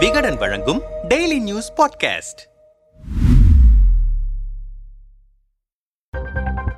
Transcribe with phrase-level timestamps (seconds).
[0.00, 2.40] விகடன் வழங்கும் daily news podcast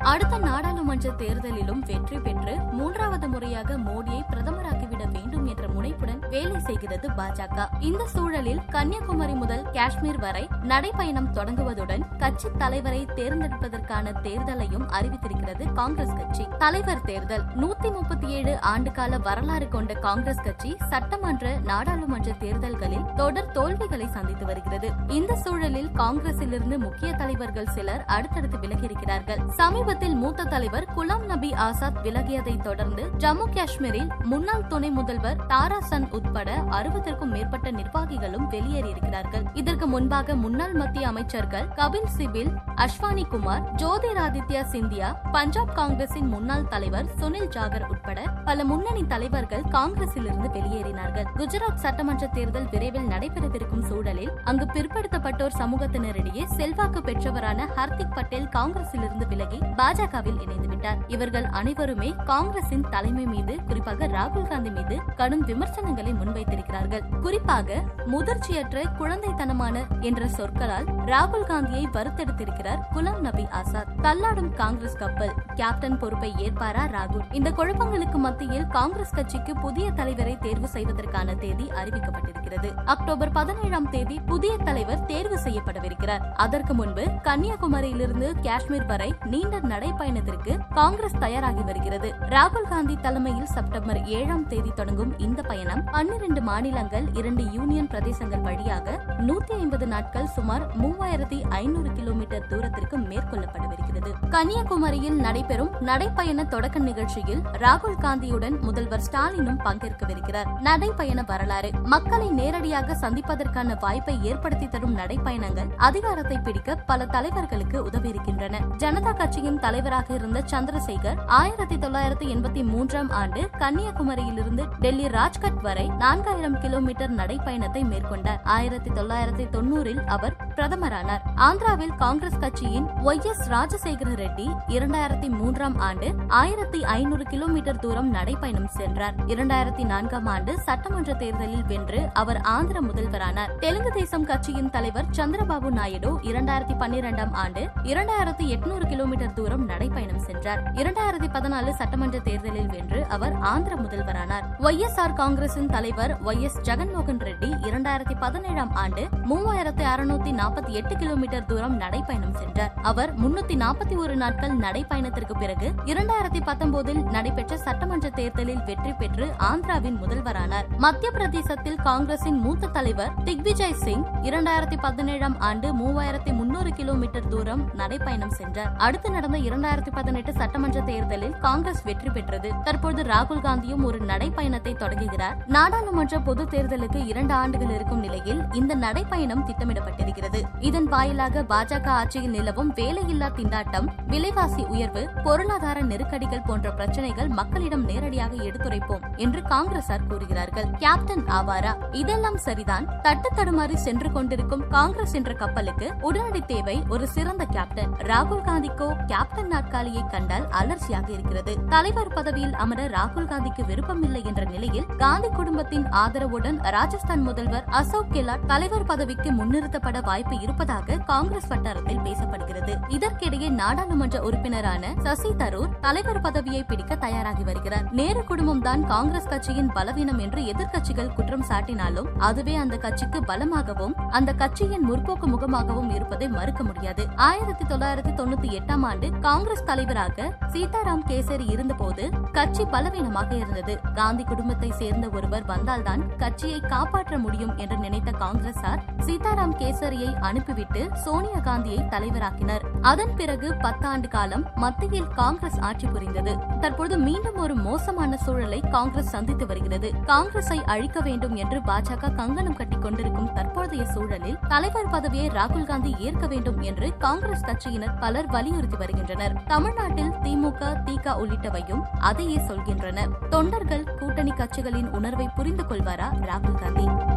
[0.03, 7.67] அடுத்த நாடாளுமன்ற தேர்தலிலும் வெற்றி பெற்று மூன்றாவது முறையாக மோடியை பிரதமராக்கிவிட வேண்டும் என்ற முனைப்புடன் வேலை செய்கிறது பாஜக.
[7.81, 16.47] இந்த சூழலில் கன்னியாகுமரி முதல் காஷ்மீர் வரை நடைபயணம் தொடங்குவதுடன் கட்சி தலைவரை தேர்ந்தெடுப்பதற்கான தேர்தலையும் அறிவித்திருக்கிறது காங்கிரஸ் கட்சி.
[16.59, 24.09] தலைவர் தேர்தல் நூத்தி முப்பத்தி ஏழு ஆண்டுகால வரலாறு கொண்ட காங்கிரஸ் கட்சி சட்டமன்ற நாடாளுமன்ற தேர்தல்களில் தொடர் தோல்விகளை
[24.09, 24.91] சந்தித்து வருகிறது.
[25.09, 29.49] இந்த சூழலில் காங்கிரசிலிருந்து முக்கிய தலைவர்கள் சிலர் அடுத்தடுத்து விலகியிருக்கிறார்கள்.
[29.49, 36.11] சமீபத்தில் மூத்த தலைவர் குலாம் நபி ஆசாத் விலகியதை தொடர்ந்து ஜம்மு காஷ்மீரில் முன்னாள் துணை முதல்வர் தாரா சன்
[36.11, 39.45] உட்பட அறுபதற்கும் மேற்பட்ட நிர்வாகிகளும் வெளியேறியிருக்கிறார்கள்.
[39.53, 47.07] இதற்கு முன்பாக முன்னாள் மத்திய அமைச்சர்கள் கபில் சிபில் அஸ்வானி குமார் ஜோதிராதித்யா சிந்தியா பஞ்சாப் காங்கிரசின் முன்னாள் தலைவர்
[47.21, 51.27] சுனில் ஜாகர் உட்பட பல முன்னணி தலைவர்கள் காங்கிரசிலிருந்து வெளியேறினார்கள்.
[51.37, 59.59] குஜராத் சட்டமன்ற தேர்தல் விரைவில் நடைபெறவிருக்கும் சூழலில் அங்கு பிற்படுத்தப்பட்டோர் சமூகத்தினரிடையே செல்வாக்கு பெற்றவரான ஹர்திக் பட்டேல் காங்கிரசிலிருந்து விலகி
[59.77, 60.99] பாஜகவில் இணைந்துவிட்டார்.
[61.09, 67.21] இவர்கள் அனைவருமே காங்கிரசின் தலைமை மீது குறிப்பாக ராகுல் காந்தி மீது கடும் விமர்சனங்களை முன்வைத்திருக்கிறார்கள்.
[67.21, 73.87] குறிப்பாக முதிர்ச்சியற்ற குழந்தைத்தனமான என்ற சொற்களால் ராகுல் காந்தியை வருத்தெடுத்திருக்கிறார் குலாம் நபி ஆசாத்.
[74.03, 77.35] தள்ளாடும் காங்கிரஸ் கப்பல் கேப்டன் பொறுப்பை ஏற்பாரா ராகுல்?
[77.35, 82.40] இந்த குழப்பங்களுக்கு மத்தியில் காங்கிரஸ் கட்சிக்கு புதிய தலைவரை தேர்வு செய்வதற்கான தேதி அறிவிக்கப்பட்டிருக்கிறது.
[82.85, 86.21] அக்டோபர் பதினேழாம் தேதி புதிய தலைவர் தேர்வு செய்யப்படவிருக்கிறார்.
[86.35, 92.13] அதற்கு முன்பு கன்னியாகுமரியிலிருந்து காஷ்மீர் வரை நீண்ட நடைப்பயணத்திற்கு காங்கிரஸ் தயாராகி வருகிறது.
[92.21, 99.01] ராகுல் காந்தி தலைமையில் செப்டம்பர் ஏழாம் தேதி தொடங்கும் இந்த பயணம் பன்னிரண்டு மாநிலங்கள் இரண்டு யூனியன் பிரதேசங்கள் வழியாக
[99.19, 104.13] நூத்தி ஐம்பது நாட்கள் சுமார் மூவாயிரத்தி ஐநூறு கிலோமீட்டர் தூரத்திற்கு மேற்கொள்ளப்படவிருக்கிறது.
[104.31, 110.47] கன்னியாகுமரியில் நடைபெறும் நடைப்பயண தொடக்க நிகழ்ச்சியில் ராகுல் காந்தியுடன் முதல்வர் ஸ்டாலினும் பங்கேற்கவிருக்கிறார்.
[110.65, 111.71] நடைப்பயண வரலாறு.
[111.85, 118.59] மக்களை நேரடியாக சந்திப்பதற்கான வாய்ப்பை ஏற்படுத்தி தரும் நடைப்பயணங்கள் அதிகாரத்தை பிடிக்க பல தலைவர்களுக்கு உதவியிருக்கின்றன.
[118.83, 126.59] ஜனதா கட்சியின் தலைவராக இருந்த சந்திரசேகர் ஆயிரத்தி தொள்ளாயிரத்தி எண்பத்தி மூன்றாம் ஆண்டு கன்னியாகுமரியிலிருந்து டெல்லி ராஜ்கட் வரை நான்காயிரம்
[126.59, 128.41] கிலோமீட்டர் நடைப்பயணத்தை மேற்கொண்டார்.
[128.57, 131.25] ஆயிரத்தி தொள்ளாயிரத்தி தொன்னூறில் அவர் பிரதமரானார்.
[131.49, 134.47] ஆந்திராவில் காங்கிரஸ் கட்சியின் ஒய் எஸ் ராஜசேகர ரெட்டி
[134.77, 136.09] இரண்டாயிரத்தி மூன்றாம் ஆண்டு
[136.43, 139.15] ஆயிரத்தி ஐநூறு கிலோமீட்டர் தூரம் நடைப்பயணம் சென்றார்.
[139.27, 143.53] இரண்டாயிரத்தி நான்காம் ஆண்டு சட்டமன்ற தேர்தலில் வென்று அவர் அவர் ஆந்திர முதல்வரானார்.
[143.59, 150.61] தெலுங்கு தேசம் கட்சியின் தலைவர் சந்திரபாபு நாயுடு இரண்டாயிரத்தி பன்னிரெண்டாம் ஆண்டு இரண்டாயிரத்தி எட்நூறு கிலோமீட்டர் தூரம் நடைப்பயணம் சென்றார்.
[150.73, 154.45] இரண்டாயிரத்தி பதினாலு சட்டமன்ற தேர்தலில் வென்று அவர் ஆந்திர முதல்வரானார்.
[154.61, 160.69] ஒய் எஸ் ஆர் காங்கிரசின் தலைவர் ஒய் எஸ் ஜெகன்மோகன் ரெட்டி இரண்டாயிரத்தி பதினேழாம் ஆண்டு மூவாயிரத்தி அறுநூத்தி நாற்பத்தி
[160.69, 162.73] எட்டு கிலோமீட்டர் தூரம் நடைப்பயணம் சென்றார்.
[162.83, 170.01] அவர் முன்னூத்தி நாற்பத்தி ஒரு நாட்கள் நடைப்பயணத்திற்கு பிறகு இரண்டாயிரத்தி பத்தொன்பதில் நடைபெற்ற சட்டமன்ற தேர்தலில் வெற்றி பெற்று ஆந்திராவின்
[170.05, 170.69] முதல்வரானார்.
[170.79, 177.63] மத்திய பிரதேசத்தில் காங்கிரஸ் அரசின் மூத்த தலைவர் திக்விஜய் சிங் இரண்டாயிரத்தி பதினேழாம் ஆண்டு மூவாயிரத்தி முன்னூறு கிலோமீட்டர் தூரம்
[177.79, 178.73] நடைப்பயணம் சென்றார்.
[178.77, 182.49] அடுத்து நடந்த இரண்டாயிரத்தி பதினெட்டு சட்டமன்ற தேர்தலில் காங்கிரஸ் வெற்றி பெற்றது.
[182.65, 185.39] தற்போது ராகுல் காந்தியும் ஒரு நடைப்பயணத்தை தொடங்குகிறார்.
[185.47, 190.43] நாடாளுமன்ற பொது தேர்தலுக்கு இரண்டு ஆண்டுகள் இருக்கும் நிலையில் இந்த நடைப்பயணம் திட்டமிடப்பட்டிருக்கிறது.
[190.71, 198.35] இதன் வாயிலாக பாஜக ஆட்சியில் நிலவும் வேலையில்லா திண்டாட்டம் விலைவாசி உயர்வு பொருளாதார நெருக்கடிகள் போன்ற பிரச்சனைகள் மக்களிடம் நேரடியாக
[198.51, 200.71] எடுத்துரைப்போம் என்று காங்கிரசார் கூறுகிறார்கள்.
[200.85, 201.75] கேப்டன் ஆவாரா?
[202.11, 202.87] இதெல்லாம் சரிதான்.
[203.03, 207.93] தட்டு தடுமாறி சென்று கொண்டிருக்கும் காங்கிரஸ் என்ற கப்பலுக்கு உடனடி தேவை ஒரு சிறந்த கேப்டன்.
[207.93, 211.53] ராகுல் காந்திக்கோ கேப்டன் நாட்காலியை கண்டால் அலர்ச்சியாக இருக்கிறது.
[211.69, 218.47] தலைவர் பதவியில் அமர ராகுல் காந்திக்கு விருப்பமில்லை என்ற நிலையில் காந்தி குடும்பத்தின் ஆதரவுடன் ராஜஸ்தான் முதல்வர் அசோக் கெலாட்
[218.47, 222.75] தலைவர் பதவிக்கு முன்னிறுத்தப்பட வாய்ப்பு இருப்பதாக காங்கிரஸ் வட்டாரத்தில் பேசப்படுகிறது.
[222.89, 227.93] இதற்கிடையே நாடாளுமன்ற உறுப்பினரான சசி தரூர் தலைவர் பதவியை பிடிக்க தயாராகி வருகிறார்.
[227.93, 234.91] நேரு குடும்பம்தான் காங்கிரஸ் கட்சியின் பலவீனம் என்று எதிர்க்கட்சிகள் குற்றம் சாட்டினாலும் அதுவே அந்த கட்சிக்கு பலமாகவும் அந்த கட்சியின்
[234.91, 237.09] முற்போக்கு முகமாகவும் இருப்பதை மறுக்க முடியாது.
[237.17, 243.81] ஆயிரத்தி தொள்ளாயிரத்தி தொண்ணூத்தி எட்டாம் ஆண்டு காங்கிரஸ் தலைவராக சீதாராம் கேசரி இருந்தபோது கட்சி பலவீனமாக இருந்தது.
[243.95, 251.39] காந்தி குடும்பத்தை சேர்ந்த ஒருவர் வந்தால்தான் கட்சியை காப்பாற்ற முடியும் என்று நினைத்த காங்கிரசார் சீதாராம் கேசரியை அனுப்பிவிட்டு சோனியா
[251.39, 252.70] காந்தியை தலைவராக்கினர்.
[252.83, 256.37] அதன் பிறகு பத்தாண்டு காலம் மத்தியில் காங்கிரஸ் ஆட்சி புரிந்தது.
[256.61, 259.93] தற்போது மீண்டும் ஒரு மோசமான சூழலை காங்கிரஸ் சந்தித்து வருகிறது.
[260.07, 266.27] காங்கிரஸை அழிக்க வேண்டும் என்று பாஜக கங்கணம் கட்டிக் கொண்டிருக்கும் தற்போதைய சூழலில் தலைவர் பதவியை ராகுல் காந்தி ஏற்க
[266.27, 269.43] வேண்டும் என்று காங்கிரஸ் கட்சியினர் பலர் வலியுறுத்தி வருகின்றனர்.
[269.47, 273.29] தமிழ்நாட்டில் திமுக திக உள்ளிட்டவையும் அதையே சொல்கின்றன.
[273.29, 277.10] தொண்டர்கள் கூட்டணி கட்சிகளின் உணர்வை புரிந்து கொள்வாரா ராகுல் காந்தி?